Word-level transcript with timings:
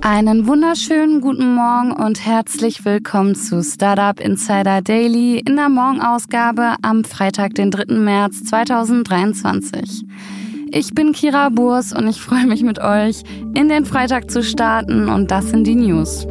Einen 0.00 0.46
wunderschönen 0.46 1.20
guten 1.20 1.54
Morgen 1.54 1.92
und 1.92 2.24
herzlich 2.24 2.84
willkommen 2.84 3.34
zu 3.34 3.62
Startup 3.62 4.18
Insider 4.20 4.80
Daily 4.80 5.40
in 5.40 5.56
der 5.56 5.68
Morgenausgabe 5.68 6.76
am 6.82 7.04
Freitag, 7.04 7.54
den 7.54 7.70
3. 7.70 7.94
März 7.94 8.44
2023. 8.44 10.04
Ich 10.70 10.94
bin 10.94 11.12
Kira 11.12 11.48
Burs 11.48 11.92
und 11.92 12.06
ich 12.06 12.20
freue 12.20 12.46
mich 12.46 12.62
mit 12.62 12.78
euch 12.78 13.22
in 13.54 13.68
den 13.68 13.84
Freitag 13.84 14.30
zu 14.30 14.42
starten 14.42 15.08
und 15.08 15.30
das 15.30 15.48
sind 15.50 15.66
die 15.66 15.74
News. 15.74 16.26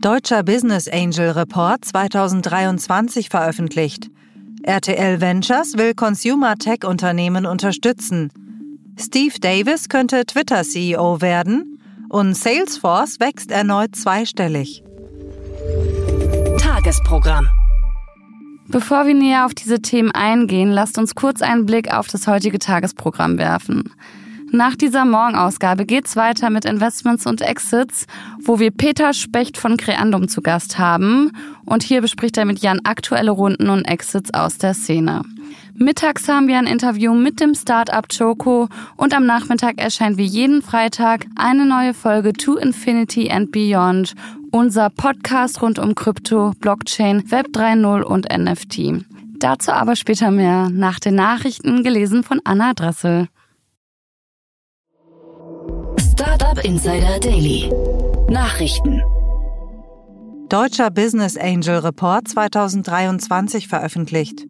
Deutscher 0.00 0.42
Business 0.42 0.88
Angel 0.88 1.30
Report 1.30 1.84
2023 1.84 3.30
veröffentlicht. 3.30 4.10
RTL 4.62 5.20
Ventures 5.20 5.78
will 5.78 5.94
Consumer 5.94 6.56
Tech 6.56 6.84
Unternehmen 6.84 7.46
unterstützen. 7.46 8.30
Steve 9.00 9.38
Davis 9.40 9.88
könnte 9.88 10.26
Twitter-CEO 10.26 11.20
werden 11.20 11.78
und 12.08 12.34
Salesforce 12.34 13.20
wächst 13.20 13.52
erneut 13.52 13.94
zweistellig. 13.94 14.82
Tagesprogramm. 16.58 17.48
Bevor 18.66 19.06
wir 19.06 19.14
näher 19.14 19.46
auf 19.46 19.54
diese 19.54 19.80
Themen 19.80 20.10
eingehen, 20.10 20.70
lasst 20.70 20.98
uns 20.98 21.14
kurz 21.14 21.42
einen 21.42 21.64
Blick 21.64 21.94
auf 21.94 22.08
das 22.08 22.26
heutige 22.26 22.58
Tagesprogramm 22.58 23.38
werfen. 23.38 23.94
Nach 24.50 24.74
dieser 24.74 25.04
Morgenausgabe 25.04 25.84
geht's 25.84 26.16
weiter 26.16 26.48
mit 26.48 26.64
Investments 26.64 27.26
und 27.26 27.42
Exits, 27.42 28.06
wo 28.42 28.58
wir 28.58 28.70
Peter 28.70 29.12
Specht 29.12 29.58
von 29.58 29.76
Creandum 29.76 30.28
zu 30.28 30.40
Gast 30.40 30.78
haben. 30.78 31.32
Und 31.66 31.82
hier 31.82 32.00
bespricht 32.00 32.38
er 32.38 32.46
mit 32.46 32.60
Jan 32.60 32.80
aktuelle 32.84 33.30
Runden 33.30 33.68
und 33.68 33.84
Exits 33.84 34.32
aus 34.32 34.56
der 34.56 34.72
Szene. 34.72 35.22
Mittags 35.74 36.28
haben 36.28 36.48
wir 36.48 36.58
ein 36.58 36.66
Interview 36.66 37.14
mit 37.14 37.40
dem 37.40 37.54
Startup 37.54 38.06
Choco 38.08 38.68
und 38.96 39.14
am 39.14 39.26
Nachmittag 39.26 39.78
erscheint 39.78 40.16
wie 40.16 40.24
jeden 40.24 40.62
Freitag 40.62 41.26
eine 41.36 41.66
neue 41.66 41.94
Folge 41.94 42.32
To 42.32 42.56
Infinity 42.56 43.30
and 43.30 43.52
Beyond, 43.52 44.14
unser 44.50 44.90
Podcast 44.90 45.60
rund 45.62 45.78
um 45.78 45.94
Krypto, 45.94 46.52
Blockchain, 46.58 47.30
Web 47.30 47.48
3.0 47.52 48.02
und 48.02 48.26
NFT. 48.36 49.04
Dazu 49.38 49.72
aber 49.72 49.94
später 49.94 50.30
mehr 50.30 50.68
nach 50.70 50.98
den 50.98 51.14
Nachrichten 51.14 51.84
gelesen 51.84 52.24
von 52.24 52.40
Anna 52.44 52.72
Dressel. 52.72 53.28
Startup 56.40 56.64
Insider 56.64 57.18
Daily. 57.18 57.68
Nachrichten. 58.30 59.02
Deutscher 60.48 60.88
Business 60.88 61.36
Angel 61.36 61.78
Report 61.78 62.28
2023 62.28 63.66
veröffentlicht. 63.66 64.46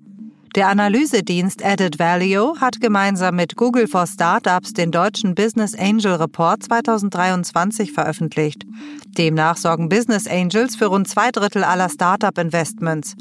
Der 0.55 0.69
Analysedienst 0.69 1.65
Added 1.65 1.99
Value 1.99 2.61
hat 2.61 2.83
gemeinsam 2.83 3.37
mit 3.37 3.57
Google 3.57 3.89
for 3.89 4.07
Startups 4.07 4.75
den 4.75 4.91
deutschen 4.91 5.35
Business 5.35 5.75
Angel 5.75 6.17
Report 6.17 6.63
2023 6.63 7.93
veröffentlicht. 7.93 8.67
Demnach 9.17 9.57
sorgen 9.57 9.89
Business 9.89 10.27
Angels 10.27 10.77
für 10.77 10.87
rund 10.87 11.09
zwei 11.09 11.31
Drittel 11.31 11.65
aller 11.65 11.89
Startup-Investments. 11.89 13.17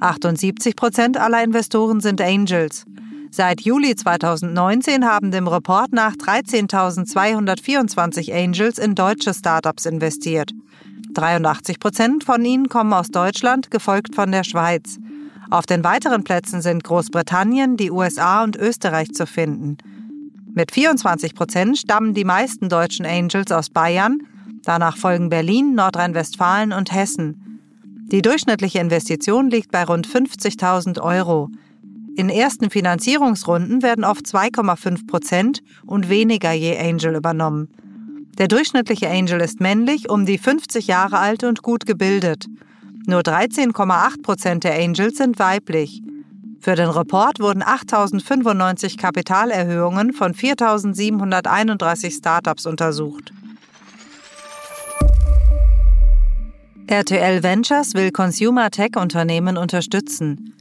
78 0.00 0.76
Prozent 0.76 1.16
aller 1.16 1.42
Investoren 1.42 2.00
sind 2.00 2.20
Angels. 2.20 2.84
Seit 3.32 3.60
Juli 3.60 3.94
2019 3.94 5.04
haben 5.04 5.30
dem 5.30 5.46
Report 5.46 5.92
nach 5.92 6.16
13.224 6.16 8.34
Angels 8.34 8.78
in 8.78 8.96
deutsche 8.96 9.32
Startups 9.32 9.86
investiert. 9.86 10.50
83 11.14 11.78
Prozent 11.78 12.24
von 12.24 12.44
ihnen 12.44 12.68
kommen 12.68 12.92
aus 12.92 13.06
Deutschland, 13.08 13.70
gefolgt 13.70 14.16
von 14.16 14.32
der 14.32 14.42
Schweiz. 14.42 14.98
Auf 15.48 15.66
den 15.66 15.84
weiteren 15.84 16.24
Plätzen 16.24 16.60
sind 16.60 16.82
Großbritannien, 16.82 17.76
die 17.76 17.92
USA 17.92 18.42
und 18.42 18.56
Österreich 18.56 19.12
zu 19.12 19.26
finden. 19.26 19.78
Mit 20.52 20.72
24 20.72 21.36
Prozent 21.36 21.78
stammen 21.78 22.14
die 22.14 22.24
meisten 22.24 22.68
deutschen 22.68 23.06
Angels 23.06 23.52
aus 23.52 23.70
Bayern, 23.70 24.22
danach 24.64 24.96
folgen 24.96 25.28
Berlin, 25.28 25.76
Nordrhein-Westfalen 25.76 26.72
und 26.72 26.92
Hessen. 26.92 27.60
Die 28.10 28.22
durchschnittliche 28.22 28.80
Investition 28.80 29.50
liegt 29.50 29.70
bei 29.70 29.84
rund 29.84 30.08
50.000 30.08 31.00
Euro. 31.00 31.48
In 32.16 32.28
ersten 32.28 32.70
Finanzierungsrunden 32.70 33.82
werden 33.82 34.04
oft 34.04 34.26
2,5 34.26 35.06
Prozent 35.06 35.62
und 35.86 36.08
weniger 36.08 36.52
je 36.52 36.76
Angel 36.78 37.14
übernommen. 37.14 37.68
Der 38.38 38.48
durchschnittliche 38.48 39.08
Angel 39.08 39.40
ist 39.40 39.60
männlich, 39.60 40.08
um 40.08 40.26
die 40.26 40.38
50 40.38 40.86
Jahre 40.86 41.18
alt 41.18 41.44
und 41.44 41.62
gut 41.62 41.86
gebildet. 41.86 42.46
Nur 43.06 43.20
13,8 43.20 44.22
Prozent 44.22 44.64
der 44.64 44.78
Angels 44.78 45.18
sind 45.18 45.38
weiblich. 45.38 46.02
Für 46.60 46.74
den 46.74 46.90
Report 46.90 47.40
wurden 47.40 47.62
8.095 47.62 48.98
Kapitalerhöhungen 48.98 50.12
von 50.12 50.34
4.731 50.34 52.16
Startups 52.16 52.66
untersucht. 52.66 53.32
RTL 56.86 57.42
Ventures 57.42 57.94
will 57.94 58.10
Consumer 58.10 58.70
Tech-Unternehmen 58.70 59.56
unterstützen. 59.56 60.54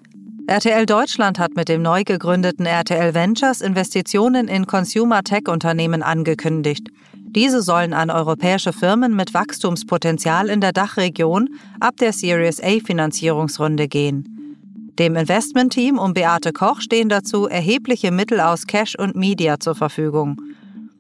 RTL 0.50 0.88
Deutschland 0.88 1.38
hat 1.38 1.56
mit 1.56 1.70
dem 1.70 1.84
neu 1.84 2.04
gegründeten 2.04 2.66
RTL 2.66 3.14
Ventures 3.14 3.62
Investitionen 3.62 4.48
in 4.48 4.66
Consumer 4.66 5.24
Tech-Unternehmen 5.24 6.02
angekündigt. 6.02 6.88
Diese 7.14 7.62
sollen 7.62 7.94
an 7.94 8.10
europäische 8.10 8.74
Firmen 8.74 9.16
mit 9.16 9.36
Wachstumspotenzial 9.36 10.50
in 10.50 10.59
der 10.59 10.72
Dachregion 10.74 11.50
ab 11.80 11.98
der 11.98 12.14
Series 12.14 12.59
A 12.64 12.80
Finanzierungsrunde 12.84 13.88
gehen. 13.88 14.92
Dem 14.98 15.16
Investmentteam 15.16 16.00
um 16.00 16.16
Beate 16.16 16.52
Koch 16.52 16.82
stehen 16.82 17.09
dazu 17.09 17.46
erhebliche 17.46 18.09
Mittel 18.09 18.40
aus 18.40 18.66
Cash 18.66 18.96
und 18.96 19.16
Media 19.16 19.59
zur 19.59 19.76
Verfügung. 19.76 20.42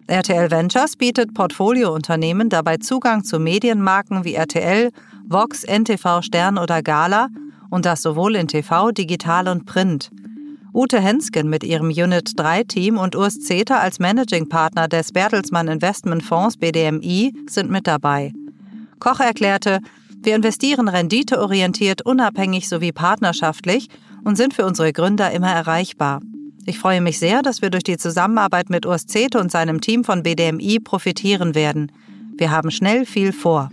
RTL 0.05 0.51
Ventures 0.51 0.95
bietet 0.95 1.33
Portfoliounternehmen 1.33 2.49
dabei 2.49 2.77
Zugang 2.77 3.23
zu 3.23 3.39
Medienmarken 3.39 4.23
wie 4.23 4.35
RTL, 4.35 4.91
Vox, 5.27 5.63
NTV 5.63 6.21
Stern 6.21 6.59
oder 6.59 6.83
Gala 6.83 7.29
und 7.69 7.85
das 7.85 8.01
sowohl 8.01 8.35
in 8.35 8.47
TV, 8.47 8.91
Digital 8.91 9.47
und 9.47 9.65
Print. 9.65 10.11
Ute 10.73 10.99
Hensken 10.99 11.49
mit 11.49 11.63
ihrem 11.63 11.89
Unit 11.89 12.33
3 12.37 12.63
Team 12.63 12.97
und 12.97 13.15
Urs 13.15 13.39
Zeter 13.39 13.81
als 13.81 13.99
Managing 13.99 14.49
Partner 14.49 14.87
des 14.87 15.11
Bertelsmann 15.11 15.67
Investment 15.67 16.23
Fonds 16.23 16.57
BDMI 16.57 17.33
sind 17.47 17.71
mit 17.71 17.87
dabei. 17.87 18.33
Koch 18.99 19.19
erklärte, 19.19 19.79
wir 20.21 20.35
investieren 20.35 20.87
renditeorientiert, 20.87 22.05
unabhängig 22.05 22.67
sowie 22.67 22.91
partnerschaftlich 22.91 23.87
und 24.23 24.35
sind 24.35 24.53
für 24.53 24.65
unsere 24.65 24.93
Gründer 24.93 25.31
immer 25.31 25.51
erreichbar. 25.51 26.21
Ich 26.65 26.77
freue 26.77 27.01
mich 27.01 27.17
sehr, 27.17 27.41
dass 27.41 27.61
wir 27.61 27.69
durch 27.69 27.83
die 27.83 27.97
Zusammenarbeit 27.97 28.69
mit 28.69 28.85
Urs 28.85 29.07
Zete 29.07 29.39
und 29.39 29.51
seinem 29.51 29.81
Team 29.81 30.03
von 30.03 30.21
BDMI 30.23 30.79
profitieren 30.79 31.55
werden. 31.55 31.91
Wir 32.37 32.51
haben 32.51 32.69
schnell 32.69 33.05
viel 33.05 33.31
vor. 33.31 33.69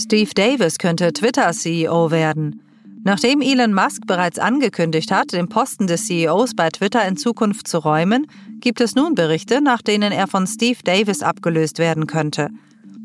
Steve 0.00 0.30
Davis 0.34 0.78
könnte 0.78 1.12
Twitter-CEO 1.12 2.10
werden. 2.10 2.62
Nachdem 3.04 3.42
Elon 3.42 3.74
Musk 3.74 4.06
bereits 4.06 4.38
angekündigt 4.38 5.12
hat, 5.12 5.32
den 5.32 5.48
Posten 5.48 5.86
des 5.86 6.06
CEOs 6.06 6.54
bei 6.54 6.70
Twitter 6.70 7.06
in 7.06 7.18
Zukunft 7.18 7.68
zu 7.68 7.78
räumen, 7.78 8.26
gibt 8.60 8.80
es 8.80 8.94
nun 8.94 9.14
Berichte, 9.14 9.60
nach 9.60 9.82
denen 9.82 10.10
er 10.10 10.26
von 10.26 10.46
Steve 10.46 10.78
Davis 10.84 11.22
abgelöst 11.22 11.78
werden 11.78 12.06
könnte. 12.06 12.48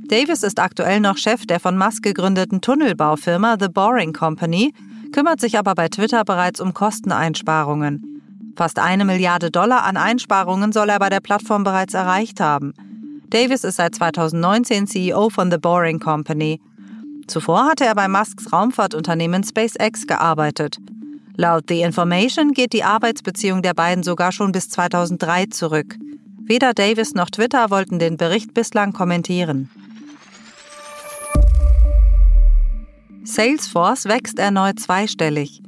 Davis 0.07 0.43
ist 0.43 0.59
aktuell 0.59 1.01
noch 1.01 1.17
Chef 1.17 1.45
der 1.45 1.59
von 1.59 1.77
Musk 1.77 2.03
gegründeten 2.03 2.61
Tunnelbaufirma 2.61 3.57
The 3.59 3.67
Boring 3.67 4.13
Company, 4.13 4.73
kümmert 5.11 5.41
sich 5.41 5.57
aber 5.57 5.75
bei 5.75 5.89
Twitter 5.89 6.23
bereits 6.23 6.61
um 6.61 6.73
Kosteneinsparungen. 6.73 8.21
Fast 8.55 8.79
eine 8.79 9.03
Milliarde 9.03 9.51
Dollar 9.51 9.83
an 9.83 9.97
Einsparungen 9.97 10.71
soll 10.71 10.89
er 10.89 10.99
bei 10.99 11.09
der 11.09 11.19
Plattform 11.19 11.65
bereits 11.65 11.93
erreicht 11.93 12.39
haben. 12.39 12.73
Davis 13.29 13.65
ist 13.65 13.75
seit 13.75 13.95
2019 13.95 14.87
CEO 14.87 15.29
von 15.29 15.51
The 15.51 15.57
Boring 15.57 15.99
Company. 15.99 16.61
Zuvor 17.27 17.65
hatte 17.65 17.85
er 17.85 17.95
bei 17.95 18.07
Musks 18.07 18.53
Raumfahrtunternehmen 18.53 19.43
SpaceX 19.43 20.07
gearbeitet. 20.07 20.77
Laut 21.35 21.65
The 21.67 21.81
Information 21.81 22.51
geht 22.51 22.73
die 22.73 22.83
Arbeitsbeziehung 22.83 23.61
der 23.61 23.73
beiden 23.73 24.03
sogar 24.03 24.31
schon 24.31 24.51
bis 24.51 24.69
2003 24.69 25.47
zurück. 25.47 25.95
Weder 26.43 26.73
Davis 26.73 27.13
noch 27.13 27.29
Twitter 27.29 27.69
wollten 27.71 27.99
den 27.99 28.17
Bericht 28.17 28.53
bislang 28.53 28.93
kommentieren. 28.93 29.69
Salesforce 33.23 34.05
wächst 34.05 34.37
erneut 34.37 34.79
zweistellig. 34.79 35.63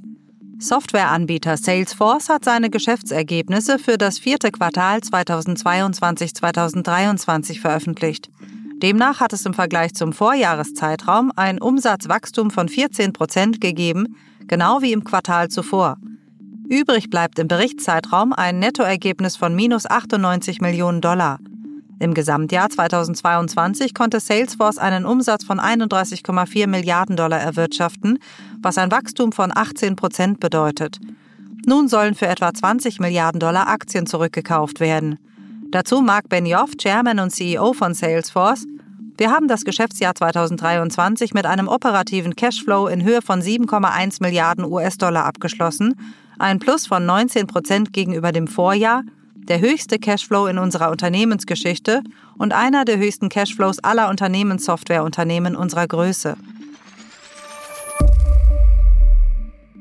Softwareanbieter 0.60 1.58
Salesforce 1.58 2.30
hat 2.30 2.46
seine 2.46 2.70
Geschäftsergebnisse 2.70 3.80
für 3.80 3.98
das 3.98 4.20
vierte 4.20 4.52
Quartal 4.52 5.00
2022-2023 5.00 7.60
veröffentlicht. 7.60 8.30
Demnach 8.82 9.20
hat 9.20 9.34
es 9.34 9.44
im 9.46 9.56
Vergleich 9.56 9.96
zum 9.96 10.14
Vorjahreszeitraum 10.14 11.32
ein 11.36 11.60
Umsatzwachstum 11.60 12.52
von 12.52 12.70
14 12.70 13.12
Prozent 13.12 13.60
gegeben, 13.60 14.16
genau 14.48 14.84
wie 14.84 14.94
im 14.94 15.04
Quartal 15.04 15.50
zuvor. 15.50 15.98
Übrig 16.70 17.10
bleibt 17.10 17.40
im 17.40 17.48
Berichtszeitraum 17.48 18.34
ein 18.34 18.60
Nettoergebnis 18.60 19.36
von 19.36 19.56
minus 19.56 19.88
98 19.88 20.62
Millionen 20.62 21.02
Dollar. 21.02 21.40
Im 22.00 22.14
Gesamtjahr 22.14 22.70
2022 22.70 23.96
konnte 23.96 24.20
Salesforce 24.20 24.78
einen 24.78 25.06
Umsatz 25.06 25.44
von 25.44 25.60
31,4 25.60 26.68
Milliarden 26.68 27.16
Dollar 27.16 27.40
erwirtschaften, 27.40 28.20
was 28.62 28.78
ein 28.78 28.92
Wachstum 28.92 29.32
von 29.32 29.52
18 29.56 29.96
Prozent 29.96 30.40
bedeutet. 30.40 31.00
Nun 31.66 31.88
sollen 31.88 32.14
für 32.14 32.28
etwa 32.28 32.54
20 32.54 33.00
Milliarden 33.00 33.40
Dollar 33.40 33.68
Aktien 33.68 34.06
zurückgekauft 34.06 34.80
werden. 34.80 35.18
Dazu 35.72 36.02
Mark 36.02 36.30
Benioff, 36.30 36.78
Chairman 36.78 37.20
und 37.20 37.32
CEO 37.32 37.74
von 37.74 37.94
Salesforce. 37.94 38.66
Wir 39.18 39.32
haben 39.32 39.50
das 39.50 39.66
Geschäftsjahr 39.66 40.16
2023 40.16 41.34
mit 41.34 41.46
einem 41.46 41.68
operativen 41.68 42.36
Cashflow 42.38 42.88
in 42.88 43.04
Höhe 43.04 43.22
von 43.22 43.42
7,1 43.42 44.22
Milliarden 44.22 44.64
US-Dollar 44.64 45.26
abgeschlossen, 45.26 45.96
ein 46.40 46.60
Plus 46.60 46.88
von 46.88 47.06
19 47.06 47.48
Prozent 47.48 47.92
gegenüber 47.92 48.32
dem 48.32 48.48
Vorjahr, 48.48 49.04
der 49.36 49.60
höchste 49.60 50.00
Cashflow 50.00 50.48
in 50.48 50.58
unserer 50.58 50.90
Unternehmensgeschichte 50.90 52.02
und 52.38 52.54
einer 52.54 52.86
der 52.86 52.98
höchsten 52.98 53.28
Cashflows 53.28 53.80
aller 53.80 54.10
Unternehmenssoftwareunternehmen 54.10 55.56
unserer 55.56 55.88
Größe. 55.88 56.38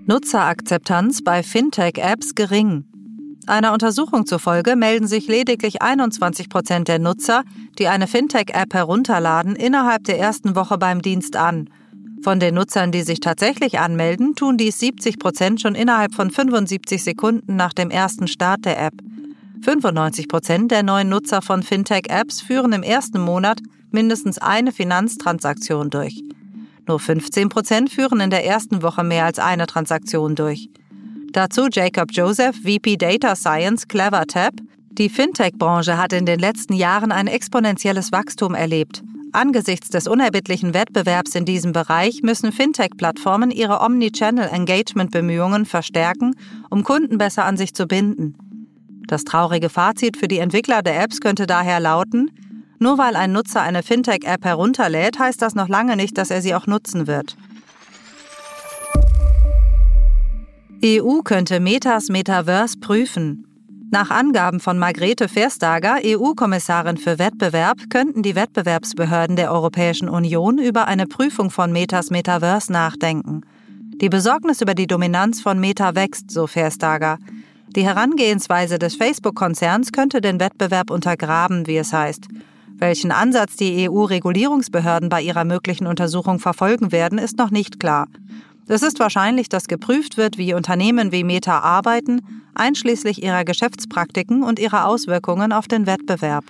Nutzerakzeptanz 0.06 1.22
bei 1.22 1.42
Fintech-Apps 1.42 2.34
gering. 2.34 2.86
Einer 3.48 3.72
Untersuchung 3.72 4.26
zufolge 4.26 4.74
melden 4.74 5.06
sich 5.06 5.28
lediglich 5.28 5.80
21 5.80 6.48
Prozent 6.48 6.88
der 6.88 6.98
Nutzer, 6.98 7.44
die 7.78 7.86
eine 7.86 8.08
Fintech-App 8.08 8.74
herunterladen, 8.74 9.54
innerhalb 9.54 10.02
der 10.02 10.18
ersten 10.18 10.56
Woche 10.56 10.78
beim 10.78 11.00
Dienst 11.00 11.36
an. 11.36 11.70
Von 12.22 12.40
den 12.40 12.56
Nutzern, 12.56 12.90
die 12.90 13.02
sich 13.02 13.20
tatsächlich 13.20 13.78
anmelden, 13.78 14.34
tun 14.34 14.56
dies 14.56 14.80
70 14.80 15.20
Prozent 15.20 15.60
schon 15.60 15.76
innerhalb 15.76 16.12
von 16.12 16.32
75 16.32 17.04
Sekunden 17.04 17.54
nach 17.54 17.72
dem 17.72 17.90
ersten 17.90 18.26
Start 18.26 18.64
der 18.64 18.84
App. 18.84 18.94
95 19.62 20.26
Prozent 20.26 20.72
der 20.72 20.82
neuen 20.82 21.08
Nutzer 21.08 21.40
von 21.40 21.62
Fintech-Apps 21.62 22.40
führen 22.40 22.72
im 22.72 22.82
ersten 22.82 23.20
Monat 23.20 23.60
mindestens 23.92 24.38
eine 24.38 24.72
Finanztransaktion 24.72 25.90
durch. 25.90 26.20
Nur 26.88 26.98
15 26.98 27.48
Prozent 27.48 27.90
führen 27.90 28.18
in 28.18 28.30
der 28.30 28.44
ersten 28.44 28.82
Woche 28.82 29.04
mehr 29.04 29.24
als 29.24 29.38
eine 29.38 29.68
Transaktion 29.68 30.34
durch. 30.34 30.68
Dazu 31.36 31.68
Jacob 31.70 32.12
Joseph, 32.12 32.56
VP 32.62 32.96
Data 32.96 33.36
Science, 33.36 33.86
CleverTap. 33.86 34.54
Die 34.92 35.10
Fintech-Branche 35.10 35.98
hat 35.98 36.14
in 36.14 36.24
den 36.24 36.38
letzten 36.40 36.72
Jahren 36.72 37.12
ein 37.12 37.26
exponentielles 37.26 38.10
Wachstum 38.10 38.54
erlebt. 38.54 39.02
Angesichts 39.32 39.90
des 39.90 40.08
unerbittlichen 40.08 40.72
Wettbewerbs 40.72 41.34
in 41.34 41.44
diesem 41.44 41.72
Bereich 41.72 42.22
müssen 42.22 42.52
Fintech-Plattformen 42.52 43.50
ihre 43.50 43.82
Omnichannel-Engagement-Bemühungen 43.82 45.66
verstärken, 45.66 46.36
um 46.70 46.84
Kunden 46.84 47.18
besser 47.18 47.44
an 47.44 47.58
sich 47.58 47.74
zu 47.74 47.86
binden. 47.86 48.34
Das 49.06 49.24
traurige 49.24 49.68
Fazit 49.68 50.16
für 50.16 50.28
die 50.28 50.38
Entwickler 50.38 50.80
der 50.82 51.02
Apps 51.02 51.20
könnte 51.20 51.46
daher 51.46 51.80
lauten, 51.80 52.30
nur 52.78 52.96
weil 52.96 53.14
ein 53.14 53.32
Nutzer 53.32 53.60
eine 53.60 53.82
Fintech-App 53.82 54.42
herunterlädt, 54.42 55.18
heißt 55.18 55.42
das 55.42 55.54
noch 55.54 55.68
lange 55.68 55.96
nicht, 55.96 56.16
dass 56.16 56.30
er 56.30 56.40
sie 56.40 56.54
auch 56.54 56.66
nutzen 56.66 57.06
wird. 57.06 57.36
EU 60.84 61.20
könnte 61.22 61.58
Metas 61.58 62.08
Metaverse 62.10 62.78
prüfen. 62.78 63.46
Nach 63.90 64.10
Angaben 64.10 64.60
von 64.60 64.78
Margrethe 64.78 65.26
Verstager, 65.26 65.98
EU-Kommissarin 66.04 66.98
für 66.98 67.18
Wettbewerb, 67.18 67.88
könnten 67.88 68.22
die 68.22 68.34
Wettbewerbsbehörden 68.34 69.36
der 69.36 69.52
Europäischen 69.52 70.08
Union 70.08 70.58
über 70.58 70.86
eine 70.86 71.06
Prüfung 71.06 71.50
von 71.50 71.72
Metas 71.72 72.10
Metaverse 72.10 72.70
nachdenken. 72.70 73.40
Die 74.00 74.10
Besorgnis 74.10 74.60
über 74.60 74.74
die 74.74 74.86
Dominanz 74.86 75.40
von 75.40 75.58
Meta 75.58 75.94
wächst, 75.94 76.30
so 76.30 76.46
Verstager. 76.46 77.18
Die 77.68 77.84
Herangehensweise 77.84 78.78
des 78.78 78.96
Facebook-Konzerns 78.96 79.92
könnte 79.92 80.20
den 80.20 80.40
Wettbewerb 80.40 80.90
untergraben, 80.90 81.66
wie 81.66 81.78
es 81.78 81.94
heißt. 81.94 82.26
Welchen 82.78 83.12
Ansatz 83.12 83.56
die 83.56 83.88
EU-Regulierungsbehörden 83.88 85.08
bei 85.08 85.22
ihrer 85.22 85.44
möglichen 85.44 85.86
Untersuchung 85.86 86.38
verfolgen 86.38 86.92
werden, 86.92 87.18
ist 87.18 87.38
noch 87.38 87.50
nicht 87.50 87.80
klar. 87.80 88.08
Es 88.68 88.82
ist 88.82 88.98
wahrscheinlich, 88.98 89.48
dass 89.48 89.68
geprüft 89.68 90.16
wird, 90.16 90.38
wie 90.38 90.52
Unternehmen 90.52 91.12
wie 91.12 91.22
Meta 91.22 91.60
arbeiten, 91.60 92.20
einschließlich 92.54 93.22
ihrer 93.22 93.44
Geschäftspraktiken 93.44 94.42
und 94.42 94.58
ihrer 94.58 94.86
Auswirkungen 94.86 95.52
auf 95.52 95.68
den 95.68 95.86
Wettbewerb. 95.86 96.44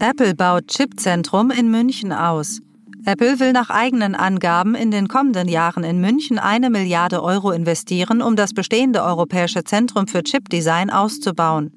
Apple 0.00 0.34
baut 0.34 0.68
Chipzentrum 0.68 1.50
in 1.50 1.70
München 1.70 2.12
aus. 2.12 2.60
Apple 3.04 3.40
will 3.40 3.52
nach 3.52 3.70
eigenen 3.70 4.14
Angaben 4.14 4.74
in 4.74 4.90
den 4.90 5.08
kommenden 5.08 5.48
Jahren 5.48 5.82
in 5.82 6.00
München 6.00 6.38
eine 6.38 6.68
Milliarde 6.68 7.22
Euro 7.22 7.52
investieren, 7.52 8.20
um 8.20 8.36
das 8.36 8.52
bestehende 8.52 9.02
europäische 9.02 9.64
Zentrum 9.64 10.06
für 10.08 10.22
Chipdesign 10.22 10.90
auszubauen. 10.90 11.72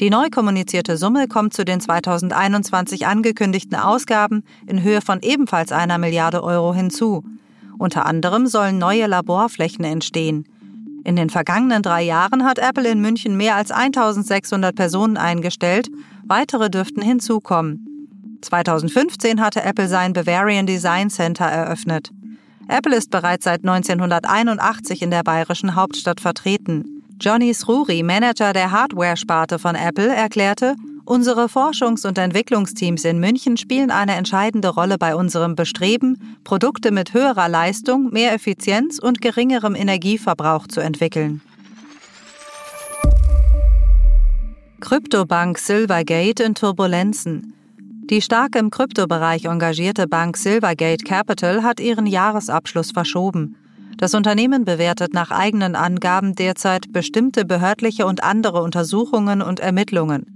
Die 0.00 0.10
neu 0.10 0.28
kommunizierte 0.28 0.96
Summe 0.96 1.28
kommt 1.28 1.54
zu 1.54 1.64
den 1.64 1.80
2021 1.80 3.06
angekündigten 3.06 3.76
Ausgaben 3.76 4.42
in 4.66 4.82
Höhe 4.82 5.00
von 5.00 5.20
ebenfalls 5.22 5.70
einer 5.70 5.98
Milliarde 5.98 6.42
Euro 6.42 6.74
hinzu. 6.74 7.22
Unter 7.78 8.04
anderem 8.06 8.48
sollen 8.48 8.78
neue 8.78 9.06
Laborflächen 9.06 9.84
entstehen. 9.84 10.46
In 11.04 11.14
den 11.14 11.30
vergangenen 11.30 11.82
drei 11.82 12.02
Jahren 12.02 12.44
hat 12.44 12.58
Apple 12.58 12.90
in 12.90 13.00
München 13.00 13.36
mehr 13.36 13.54
als 13.54 13.70
1600 13.70 14.74
Personen 14.74 15.16
eingestellt, 15.16 15.90
weitere 16.26 16.70
dürften 16.70 17.02
hinzukommen. 17.02 18.38
2015 18.40 19.40
hatte 19.40 19.62
Apple 19.62 19.88
sein 19.88 20.12
Bavarian 20.12 20.66
Design 20.66 21.08
Center 21.08 21.44
eröffnet. 21.44 22.10
Apple 22.68 22.96
ist 22.96 23.10
bereits 23.10 23.44
seit 23.44 23.60
1981 23.60 25.02
in 25.02 25.10
der 25.10 25.22
bayerischen 25.22 25.74
Hauptstadt 25.76 26.20
vertreten. 26.20 26.93
Johnny 27.20 27.54
Sruri, 27.54 28.02
Manager 28.02 28.52
der 28.52 28.70
Hardware-Sparte 28.70 29.58
von 29.58 29.74
Apple, 29.74 30.14
erklärte, 30.14 30.74
Unsere 31.06 31.48
Forschungs- 31.48 32.06
und 32.06 32.16
Entwicklungsteams 32.16 33.04
in 33.04 33.20
München 33.20 33.58
spielen 33.58 33.90
eine 33.90 34.14
entscheidende 34.14 34.68
Rolle 34.68 34.96
bei 34.96 35.14
unserem 35.14 35.54
Bestreben, 35.54 36.38
Produkte 36.44 36.92
mit 36.92 37.12
höherer 37.12 37.46
Leistung, 37.50 38.10
mehr 38.10 38.32
Effizienz 38.32 38.98
und 38.98 39.20
geringerem 39.20 39.74
Energieverbrauch 39.74 40.66
zu 40.66 40.80
entwickeln. 40.80 41.42
Kryptobank 44.80 45.58
Silvergate 45.58 46.42
in 46.42 46.54
Turbulenzen. 46.54 47.52
Die 48.10 48.22
stark 48.22 48.56
im 48.56 48.70
Kryptobereich 48.70 49.44
engagierte 49.44 50.06
Bank 50.06 50.38
Silvergate 50.38 51.04
Capital 51.04 51.62
hat 51.62 51.80
ihren 51.80 52.06
Jahresabschluss 52.06 52.92
verschoben. 52.92 53.56
Das 53.96 54.14
Unternehmen 54.14 54.64
bewertet 54.64 55.14
nach 55.14 55.30
eigenen 55.30 55.76
Angaben 55.76 56.34
derzeit 56.34 56.92
bestimmte 56.92 57.44
behördliche 57.44 58.06
und 58.06 58.24
andere 58.24 58.62
Untersuchungen 58.62 59.40
und 59.40 59.60
Ermittlungen. 59.60 60.34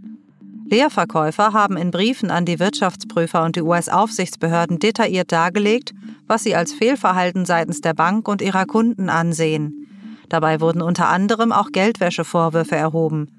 Leerverkäufer 0.70 1.54
haben 1.54 1.76
in 1.76 1.90
Briefen 1.90 2.30
an 2.30 2.44
die 2.44 2.58
Wirtschaftsprüfer 2.58 3.42
und 3.42 3.56
die 3.56 3.62
US-Aufsichtsbehörden 3.62 4.78
detailliert 4.78 5.32
dargelegt, 5.32 5.94
was 6.26 6.42
sie 6.42 6.54
als 6.54 6.72
Fehlverhalten 6.74 7.46
seitens 7.46 7.80
der 7.80 7.94
Bank 7.94 8.28
und 8.28 8.42
ihrer 8.42 8.66
Kunden 8.66 9.08
ansehen. 9.08 9.86
Dabei 10.28 10.60
wurden 10.60 10.82
unter 10.82 11.08
anderem 11.08 11.52
auch 11.52 11.72
Geldwäschevorwürfe 11.72 12.76
erhoben. 12.76 13.37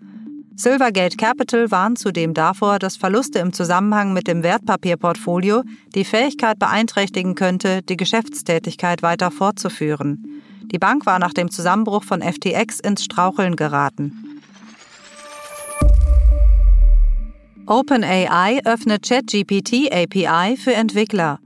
Silvergate 0.60 1.16
Capital 1.16 1.72
warnt 1.72 2.00
zudem 2.00 2.34
davor, 2.34 2.80
dass 2.80 2.98
Verluste 2.98 3.40
im 3.40 3.54
Zusammenhang 3.54 4.12
mit 4.12 4.28
dem 4.28 4.44
Wertpapierportfolio 4.44 5.64
die 5.96 6.04
Fähigkeit 6.04 6.60
beeinträchtigen 6.60 7.34
könnte, 7.36 7.82
die 7.82 7.96
Geschäftstätigkeit 7.96 9.02
weiter 9.02 9.32
fortzuführen. 9.32 10.42
Die 10.64 10.78
Bank 10.78 11.06
war 11.06 11.18
nach 11.18 11.32
dem 11.32 11.50
Zusammenbruch 11.50 12.04
von 12.04 12.22
FTX 12.22 12.82
ins 12.82 13.06
Straucheln 13.06 13.56
geraten. 13.56 14.42
OpenAI 17.66 18.60
öffnet 18.66 19.08
ChatGPT 19.08 19.90
API 19.94 20.58
für 20.58 20.74
Entwickler. 20.74 21.40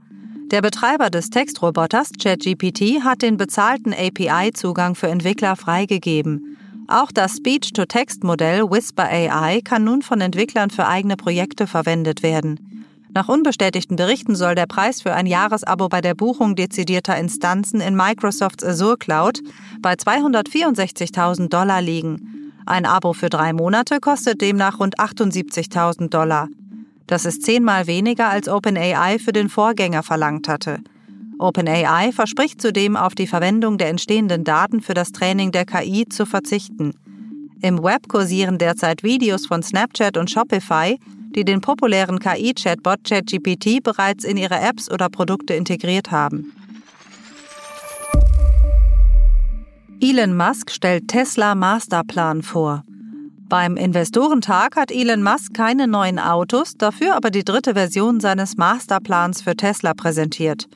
Der 0.50 0.60
Betreiber 0.60 1.10
des 1.10 1.30
Textroboters 1.30 2.10
ChatGPT 2.20 3.04
hat 3.04 3.22
den 3.22 3.36
bezahlten 3.36 3.94
API-Zugang 3.94 4.96
für 4.96 5.06
Entwickler 5.06 5.54
freigegeben. 5.54 6.53
Auch 6.86 7.10
das 7.12 7.36
Speech-to-Text-Modell 7.36 8.70
Whisper 8.70 9.04
AI 9.04 9.60
kann 9.62 9.84
nun 9.84 10.02
von 10.02 10.20
Entwicklern 10.20 10.70
für 10.70 10.86
eigene 10.86 11.16
Projekte 11.16 11.66
verwendet 11.66 12.22
werden. 12.22 12.86
Nach 13.14 13.28
unbestätigten 13.28 13.96
Berichten 13.96 14.34
soll 14.34 14.54
der 14.54 14.66
Preis 14.66 15.00
für 15.00 15.14
ein 15.14 15.26
Jahresabo 15.26 15.88
bei 15.88 16.00
der 16.00 16.14
Buchung 16.14 16.56
dezidierter 16.56 17.16
Instanzen 17.16 17.80
in 17.80 17.94
Microsofts 17.94 18.64
Azure 18.64 18.98
Cloud 18.98 19.40
bei 19.80 19.94
264.000 19.94 21.48
Dollar 21.48 21.80
liegen. 21.80 22.52
Ein 22.66 22.86
Abo 22.86 23.12
für 23.12 23.30
drei 23.30 23.52
Monate 23.52 24.00
kostet 24.00 24.40
demnach 24.40 24.80
rund 24.80 24.98
78.000 24.98 26.08
Dollar. 26.08 26.48
Das 27.06 27.24
ist 27.24 27.42
zehnmal 27.42 27.86
weniger 27.86 28.28
als 28.28 28.48
OpenAI 28.48 29.18
für 29.18 29.32
den 29.32 29.48
Vorgänger 29.48 30.02
verlangt 30.02 30.48
hatte. 30.48 30.80
OpenAI 31.38 32.12
verspricht 32.12 32.60
zudem 32.60 32.96
auf 32.96 33.14
die 33.14 33.26
Verwendung 33.26 33.78
der 33.78 33.88
entstehenden 33.88 34.44
Daten 34.44 34.80
für 34.80 34.94
das 34.94 35.12
Training 35.12 35.52
der 35.52 35.64
KI 35.64 36.08
zu 36.08 36.26
verzichten. 36.26 36.94
Im 37.60 37.82
Web 37.82 38.08
kursieren 38.08 38.58
derzeit 38.58 39.02
Videos 39.02 39.46
von 39.46 39.62
Snapchat 39.62 40.16
und 40.16 40.30
Shopify, 40.30 40.98
die 41.34 41.44
den 41.44 41.60
populären 41.60 42.18
KI-Chatbot 42.18 43.04
ChatGPT 43.04 43.82
bereits 43.82 44.24
in 44.24 44.36
ihre 44.36 44.60
Apps 44.60 44.90
oder 44.90 45.08
Produkte 45.08 45.54
integriert 45.54 46.10
haben. 46.10 46.52
Elon 50.00 50.36
Musk 50.36 50.70
stellt 50.70 51.08
Tesla 51.08 51.54
Masterplan 51.54 52.42
vor. 52.42 52.84
Beim 53.48 53.76
Investorentag 53.76 54.76
hat 54.76 54.90
Elon 54.90 55.22
Musk 55.22 55.54
keine 55.54 55.86
neuen 55.86 56.18
Autos, 56.18 56.74
dafür 56.76 57.14
aber 57.16 57.30
die 57.30 57.44
dritte 57.44 57.74
Version 57.74 58.20
seines 58.20 58.56
Masterplans 58.56 59.42
für 59.42 59.56
Tesla 59.56 59.94
präsentiert. 59.94 60.68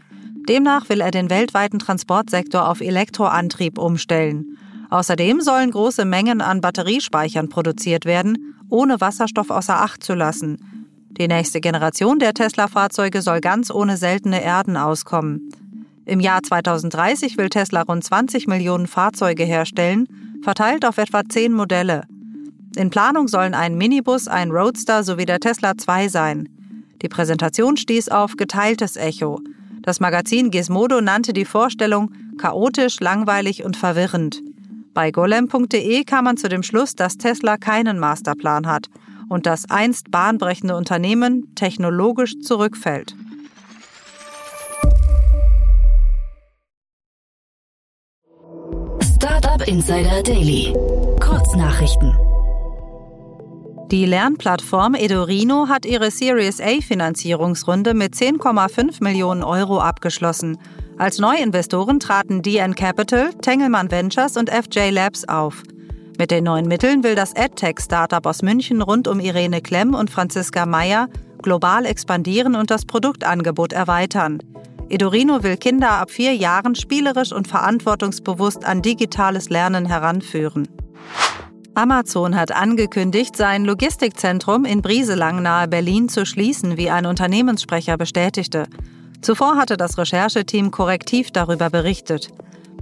Demnach 0.48 0.88
will 0.88 1.02
er 1.02 1.10
den 1.10 1.28
weltweiten 1.28 1.78
Transportsektor 1.78 2.68
auf 2.68 2.80
Elektroantrieb 2.80 3.78
umstellen. 3.78 4.56
Außerdem 4.90 5.42
sollen 5.42 5.70
große 5.70 6.06
Mengen 6.06 6.40
an 6.40 6.62
Batteriespeichern 6.62 7.50
produziert 7.50 8.06
werden, 8.06 8.54
ohne 8.70 9.00
Wasserstoff 9.00 9.50
außer 9.50 9.82
Acht 9.82 10.02
zu 10.02 10.14
lassen. 10.14 10.58
Die 11.10 11.28
nächste 11.28 11.60
Generation 11.60 12.18
der 12.18 12.32
Tesla-Fahrzeuge 12.32 13.20
soll 13.20 13.40
ganz 13.40 13.70
ohne 13.70 13.98
seltene 13.98 14.42
Erden 14.42 14.78
auskommen. 14.78 15.50
Im 16.06 16.20
Jahr 16.20 16.42
2030 16.42 17.36
will 17.36 17.50
Tesla 17.50 17.82
rund 17.82 18.02
20 18.02 18.46
Millionen 18.46 18.86
Fahrzeuge 18.86 19.44
herstellen, 19.44 20.08
verteilt 20.42 20.86
auf 20.86 20.96
etwa 20.96 21.22
zehn 21.28 21.52
Modelle. 21.52 22.04
In 22.76 22.88
Planung 22.88 23.28
sollen 23.28 23.52
ein 23.52 23.76
Minibus, 23.76 24.28
ein 24.28 24.50
Roadster 24.50 25.04
sowie 25.04 25.26
der 25.26 25.40
Tesla 25.40 25.76
2 25.76 26.08
sein. 26.08 26.48
Die 27.02 27.08
Präsentation 27.08 27.76
stieß 27.76 28.08
auf 28.08 28.36
geteiltes 28.36 28.96
Echo. 28.96 29.40
Das 29.88 30.00
Magazin 30.00 30.50
Gizmodo 30.50 31.00
nannte 31.00 31.32
die 31.32 31.46
Vorstellung 31.46 32.12
chaotisch, 32.36 33.00
langweilig 33.00 33.64
und 33.64 33.74
verwirrend. 33.74 34.42
Bei 34.92 35.10
golem.de 35.10 36.04
kam 36.04 36.26
man 36.26 36.36
zu 36.36 36.50
dem 36.50 36.62
Schluss, 36.62 36.94
dass 36.94 37.16
Tesla 37.16 37.56
keinen 37.56 37.98
Masterplan 37.98 38.66
hat 38.66 38.88
und 39.30 39.46
das 39.46 39.70
einst 39.70 40.10
bahnbrechende 40.10 40.76
Unternehmen 40.76 41.54
technologisch 41.54 42.38
zurückfällt. 42.40 43.16
Startup 49.16 49.66
Insider 49.66 50.22
Daily. 50.22 50.74
Kurznachrichten. 51.18 52.12
Die 53.90 54.04
Lernplattform 54.04 54.94
Edorino 54.94 55.68
hat 55.68 55.86
ihre 55.86 56.10
Series 56.10 56.60
A 56.60 56.82
Finanzierungsrunde 56.82 57.94
mit 57.94 58.14
10,5 58.14 59.02
Millionen 59.02 59.42
Euro 59.42 59.80
abgeschlossen. 59.80 60.58
Als 60.98 61.18
Neuinvestoren 61.18 61.98
traten 61.98 62.42
DN 62.42 62.74
Capital, 62.74 63.32
Tengelmann 63.40 63.90
Ventures 63.90 64.36
und 64.36 64.50
FJ 64.50 64.90
Labs 64.90 65.24
auf. 65.26 65.62
Mit 66.18 66.30
den 66.30 66.44
neuen 66.44 66.68
Mitteln 66.68 67.02
will 67.02 67.14
das 67.14 67.34
AdTech-Startup 67.34 68.26
aus 68.26 68.42
München 68.42 68.82
rund 68.82 69.08
um 69.08 69.20
Irene 69.20 69.62
Klemm 69.62 69.94
und 69.94 70.10
Franziska 70.10 70.66
Meyer 70.66 71.08
global 71.40 71.86
expandieren 71.86 72.56
und 72.56 72.70
das 72.70 72.84
Produktangebot 72.84 73.72
erweitern. 73.72 74.42
Edorino 74.90 75.42
will 75.42 75.56
Kinder 75.56 75.92
ab 75.92 76.10
vier 76.10 76.34
Jahren 76.34 76.74
spielerisch 76.74 77.32
und 77.32 77.48
verantwortungsbewusst 77.48 78.66
an 78.66 78.82
digitales 78.82 79.48
Lernen 79.48 79.86
heranführen. 79.86 80.68
Amazon 81.78 82.34
hat 82.34 82.50
angekündigt, 82.50 83.36
sein 83.36 83.64
Logistikzentrum 83.64 84.64
in 84.64 84.82
Brieselang 84.82 85.42
nahe 85.42 85.68
Berlin 85.68 86.08
zu 86.08 86.26
schließen, 86.26 86.76
wie 86.76 86.90
ein 86.90 87.06
Unternehmenssprecher 87.06 87.96
bestätigte. 87.96 88.66
Zuvor 89.22 89.54
hatte 89.54 89.76
das 89.76 89.96
Rechercheteam 89.96 90.72
korrektiv 90.72 91.30
darüber 91.30 91.70
berichtet. 91.70 92.30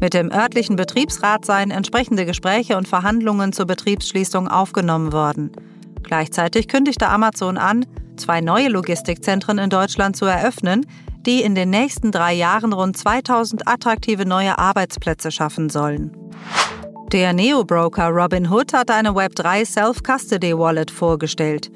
Mit 0.01 0.15
dem 0.15 0.33
örtlichen 0.33 0.77
Betriebsrat 0.77 1.45
seien 1.45 1.71
entsprechende 1.71 2.25
Gespräche 2.25 2.79
und 2.79 2.89
Verhandlungen 2.89 3.53
zur 3.53 3.67
Betriebsschließung 3.67 4.49
aufgenommen 4.49 5.13
worden. 5.13 5.53
Gleichzeitig 6.03 6.67
kündigte 6.67 7.09
Amazon 7.09 7.59
an, 7.59 7.85
zwei 8.17 8.41
neue 8.41 8.71
Logistikzentren 8.71 9.59
in 9.59 9.69
Deutschland 9.69 10.17
zu 10.17 10.25
eröffnen, 10.25 10.87
die 11.27 11.43
in 11.43 11.55
den 11.55 11.69
nächsten 11.69 12.13
drei 12.13 12.33
Jahren 12.33 12.73
rund 12.73 12.97
2000 12.97 13.69
attraktive 13.69 14.25
neue 14.25 14.59
Arbeitsplätze 14.59 15.31
schaffen 15.31 15.69
sollen. 15.69 16.26
Der 17.17 17.33
Neo-Broker 17.33 18.11
Robinhood 18.11 18.75
hat 18.75 18.91
eine 18.91 19.09
Web3 19.13 19.65
Self-Custody 19.65 20.53
Wallet 20.59 20.91
vorgestellt. 20.91 21.71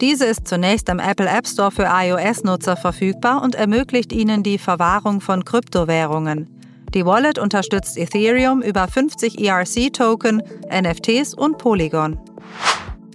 Diese 0.00 0.24
ist 0.24 0.48
zunächst 0.48 0.88
am 0.88 1.00
Apple 1.00 1.28
App 1.28 1.46
Store 1.46 1.70
für 1.70 1.84
iOS-Nutzer 1.84 2.78
verfügbar 2.78 3.42
und 3.42 3.54
ermöglicht 3.54 4.10
ihnen 4.10 4.42
die 4.42 4.56
Verwahrung 4.56 5.20
von 5.20 5.44
Kryptowährungen. 5.44 6.48
Die 6.94 7.04
Wallet 7.04 7.38
unterstützt 7.38 7.98
Ethereum 7.98 8.62
über 8.62 8.88
50 8.88 9.38
ERC-Token, 9.38 10.42
NFTs 10.72 11.34
und 11.34 11.58
Polygon. 11.58 12.18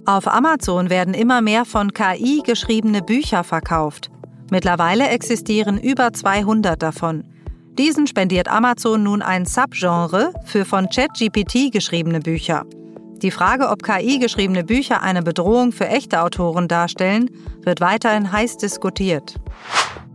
Auf 0.06 0.28
Amazon 0.28 0.88
werden 0.88 1.14
immer 1.14 1.40
mehr 1.40 1.64
von 1.64 1.92
KI 1.92 2.44
geschriebene 2.46 3.02
Bücher 3.02 3.42
verkauft. 3.42 4.08
Mittlerweile 4.52 5.08
existieren 5.08 5.78
über 5.78 6.12
200 6.12 6.80
davon. 6.80 7.24
Diesen 7.78 8.06
spendiert 8.06 8.48
Amazon 8.48 9.02
nun 9.02 9.22
ein 9.22 9.46
Subgenre 9.46 10.32
für 10.44 10.66
von 10.66 10.88
ChatGPT 10.90 11.72
geschriebene 11.72 12.20
Bücher. 12.20 12.66
Die 13.22 13.30
Frage, 13.30 13.70
ob 13.70 13.82
KI 13.82 14.18
geschriebene 14.18 14.62
Bücher 14.62 15.00
eine 15.00 15.22
Bedrohung 15.22 15.72
für 15.72 15.88
echte 15.88 16.20
Autoren 16.20 16.68
darstellen, 16.68 17.30
wird 17.62 17.80
weiterhin 17.80 18.30
heiß 18.30 18.58
diskutiert. 18.58 19.36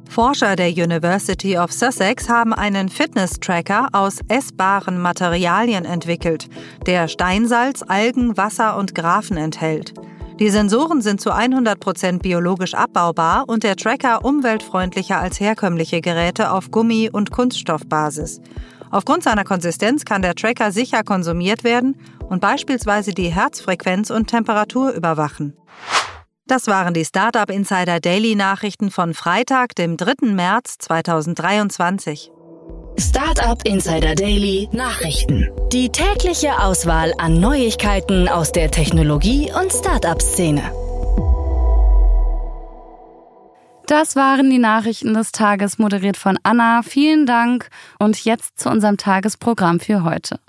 Forscher 0.09 0.55
der 0.55 0.69
University 0.69 1.57
of 1.57 1.71
Sussex 1.71 2.29
haben 2.29 2.53
einen 2.53 2.89
Fitness-Tracker 2.89 3.89
aus 3.91 4.19
essbaren 4.27 4.99
Materialien 4.99 5.85
entwickelt, 5.85 6.49
der 6.85 7.07
Steinsalz, 7.07 7.83
Algen, 7.87 8.37
Wasser 8.37 8.77
und 8.77 8.93
Graphen 8.93 9.37
enthält. 9.37 9.93
Die 10.39 10.51
Sensoren 10.51 11.01
sind 11.01 11.19
zu 11.19 11.31
100% 11.31 12.19
biologisch 12.19 12.75
abbaubar 12.75 13.45
und 13.47 13.63
der 13.63 13.75
Tracker 13.75 14.23
umweltfreundlicher 14.23 15.17
als 15.19 15.39
herkömmliche 15.39 15.99
Geräte 15.99 16.51
auf 16.51 16.69
Gummi- 16.69 17.09
und 17.09 17.31
Kunststoffbasis. 17.31 18.39
Aufgrund 18.91 19.23
seiner 19.23 19.43
Konsistenz 19.43 20.05
kann 20.05 20.21
der 20.21 20.35
Tracker 20.35 20.71
sicher 20.71 21.03
konsumiert 21.03 21.63
werden 21.63 21.99
und 22.29 22.39
beispielsweise 22.39 23.13
die 23.13 23.33
Herzfrequenz 23.33 24.11
und 24.11 24.27
Temperatur 24.27 24.91
überwachen. 24.91 25.57
Das 26.45 26.67
waren 26.67 26.93
die 26.93 27.03
Startup 27.03 27.49
Insider 27.49 27.99
Daily 27.99 28.35
Nachrichten 28.35 28.91
von 28.91 29.15
Freitag, 29.15 29.73
dem 29.75 29.97
3. 29.97 30.27
März 30.27 30.77
2023. 30.77 32.31
Startup 32.99 33.63
Insider 33.63 34.15
Daily 34.15 34.67
Nachrichten. 34.71 35.47
Die 35.71 35.89
tägliche 35.89 36.59
Auswahl 36.59 37.13
an 37.19 37.39
Neuigkeiten 37.39 38.27
aus 38.27 38.51
der 38.51 38.71
Technologie- 38.71 39.51
und 39.53 39.71
Startup-Szene. 39.71 40.63
Das 43.85 44.15
waren 44.15 44.49
die 44.49 44.57
Nachrichten 44.57 45.13
des 45.13 45.31
Tages, 45.31 45.77
moderiert 45.77 46.17
von 46.17 46.39
Anna. 46.41 46.81
Vielen 46.81 47.27
Dank 47.27 47.69
und 47.99 48.23
jetzt 48.25 48.59
zu 48.59 48.69
unserem 48.69 48.97
Tagesprogramm 48.97 49.79
für 49.79 50.03
heute. 50.03 50.39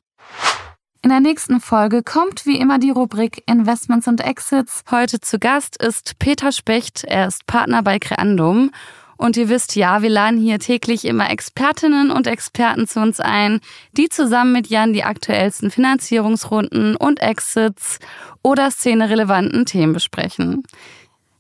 In 1.03 1.11
der 1.11 1.21
nächsten 1.21 1.61
Folge 1.61 2.03
kommt 2.03 2.47
wie 2.47 2.59
immer 2.59 2.79
die 2.79 2.91
Rubrik 2.91 3.43
Investments 3.47 4.09
und 4.09 4.25
Exits. 4.25 4.85
Heute 4.91 5.21
zu 5.21 5.39
Gast 5.39 5.81
ist 5.83 6.19
Peter 6.19 6.51
Specht. 6.53 7.05
Er 7.05 7.29
ist 7.29 7.47
Partner 7.47 7.83
bei 7.83 7.99
Creandum 7.99 8.71
und 9.19 9.37
ihr 9.37 9.51
wisst 9.51 9.77
ja, 9.77 10.01
wir 10.01 10.09
laden 10.09 10.41
hier 10.41 10.59
täglich 10.59 11.05
immer 11.05 11.31
Expertinnen 11.31 12.11
und 12.11 12.27
Experten 12.27 12.87
zu 12.87 13.01
uns 13.01 13.21
ein, 13.21 13.61
die 13.93 14.09
zusammen 14.09 14.53
mit 14.53 14.69
Jan 14.69 14.95
die 14.95 15.05
aktuellsten 15.05 15.71
Finanzierungsrunden 15.71 16.97
und 16.97 17.21
Exits 17.21 17.99
oder 18.43 18.71
szenerelevanten 18.71 19.67
Themen 19.67 19.93
besprechen. 19.93 20.63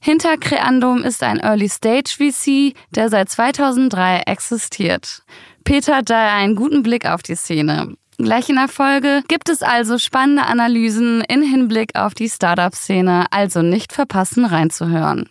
Hinter 0.00 0.36
Creandum 0.36 1.02
ist 1.02 1.22
ein 1.22 1.40
Early 1.40 1.68
Stage 1.68 2.16
VC, 2.18 2.74
der 2.90 3.08
seit 3.08 3.30
2003 3.30 4.22
existiert. 4.26 5.22
Peter 5.64 5.96
hat 5.96 6.10
daher 6.10 6.34
einen 6.34 6.56
guten 6.56 6.82
Blick 6.82 7.06
auf 7.06 7.22
die 7.22 7.34
Szene. 7.34 7.96
Gleich 8.16 8.48
in 8.48 8.56
der 8.56 8.68
Folge 8.68 9.22
gibt 9.28 9.48
es 9.48 9.62
also 9.62 9.98
spannende 9.98 10.44
Analysen 10.44 11.22
in 11.28 11.42
Hinblick 11.42 11.94
auf 11.94 12.14
die 12.14 12.28
Startup-Szene, 12.28 13.26
also 13.30 13.62
nicht 13.62 13.92
verpassen 13.92 14.44
reinzuhören. 14.44 15.28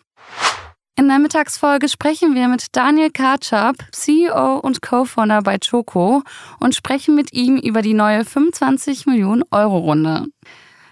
In 0.99 1.09
der 1.09 1.19
Mittagsfolge 1.19 1.89
sprechen 1.89 2.33
wir 2.33 2.47
mit 2.47 2.75
Daniel 2.75 3.11
Karchap, 3.11 3.75
CEO 3.91 4.57
und 4.57 4.81
Co-Founder 4.81 5.43
bei 5.43 5.59
Choco 5.59 6.23
und 6.59 6.73
sprechen 6.73 7.13
mit 7.13 7.33
ihm 7.33 7.57
über 7.57 7.83
die 7.83 7.93
neue 7.93 8.25
25 8.25 9.05
Millionen 9.05 9.43
Euro 9.51 9.77
Runde. 9.77 10.25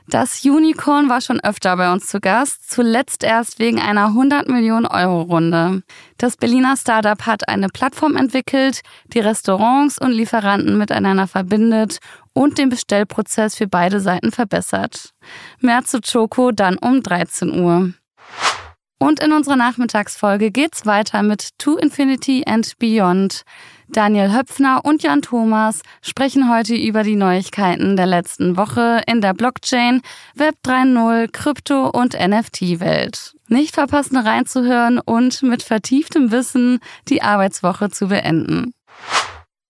Das 0.07 0.45
Unicorn 0.45 1.09
war 1.09 1.21
schon 1.21 1.39
öfter 1.39 1.75
bei 1.75 1.91
uns 1.91 2.05
zu 2.05 2.19
Gast, 2.19 2.69
zuletzt 2.69 3.23
erst 3.23 3.57
wegen 3.57 3.79
einer 3.81 4.05
100 4.09 4.47
Millionen 4.47 4.85
Euro 4.85 5.23
Runde. 5.23 5.81
Das 6.19 6.37
Berliner 6.37 6.77
Startup 6.77 7.25
hat 7.25 7.49
eine 7.49 7.69
Plattform 7.69 8.15
entwickelt, 8.15 8.81
die 9.07 9.21
Restaurants 9.21 9.97
und 9.97 10.11
Lieferanten 10.11 10.77
miteinander 10.77 11.25
verbindet 11.25 11.97
und 12.33 12.59
den 12.59 12.69
Bestellprozess 12.69 13.55
für 13.55 13.67
beide 13.67 13.99
Seiten 13.99 14.31
verbessert. 14.31 15.15
Mehr 15.61 15.83
zu 15.83 15.99
Choco 15.99 16.51
dann 16.51 16.77
um 16.77 17.01
13 17.01 17.59
Uhr. 17.59 17.93
Und 18.97 19.21
in 19.21 19.33
unserer 19.33 19.57
Nachmittagsfolge 19.57 20.51
geht's 20.51 20.85
weiter 20.85 21.21
mit 21.21 21.49
To 21.57 21.75
Infinity 21.75 22.43
and 22.45 22.77
Beyond. 22.79 23.43
Daniel 23.87 24.33
Höpfner 24.33 24.81
und 24.83 25.03
Jan 25.03 25.21
Thomas 25.21 25.81
sprechen 26.01 26.49
heute 26.49 26.75
über 26.75 27.03
die 27.03 27.15
Neuigkeiten 27.15 27.97
der 27.97 28.07
letzten 28.07 28.57
Woche 28.57 29.01
in 29.05 29.21
der 29.21 29.33
Blockchain, 29.33 30.01
Web 30.33 30.55
3.0, 30.65 31.29
Krypto 31.31 31.89
und 31.89 32.13
NFT-Welt. 32.13 33.35
Nicht 33.47 33.75
verpassen 33.75 34.17
reinzuhören 34.17 34.99
und 34.99 35.43
mit 35.43 35.61
vertieftem 35.61 36.31
Wissen 36.31 36.79
die 37.07 37.21
Arbeitswoche 37.21 37.91
zu 37.91 38.07
beenden. 38.07 38.73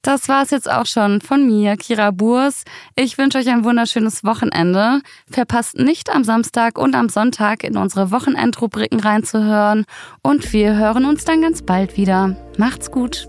Das 0.06 0.30
war 0.30 0.44
es 0.44 0.52
jetzt 0.52 0.70
auch 0.70 0.86
schon 0.86 1.20
von 1.20 1.48
mir, 1.48 1.78
Kira 1.78 2.12
Burs. 2.12 2.64
Ich 2.96 3.18
wünsche 3.18 3.40
euch 3.40 3.50
ein 3.50 3.64
wunderschönes 3.64 4.24
Wochenende. 4.24 5.02
Verpasst 5.28 5.80
nicht 5.80 6.14
am 6.14 6.24
Samstag 6.24 6.78
und 6.78 6.94
am 6.94 7.10
Sonntag 7.10 7.64
in 7.64 7.76
unsere 7.76 8.12
Wochenendrubriken 8.12 9.00
reinzuhören. 9.00 9.86
Und 10.22 10.54
wir 10.54 10.76
hören 10.76 11.06
uns 11.06 11.26
dann 11.26 11.42
ganz 11.42 11.64
bald 11.64 11.98
wieder. 11.98 12.36
Macht's 12.56 12.92
gut. 12.92 13.28